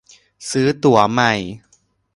[0.49, 1.33] ซื้อตั๋วใหม่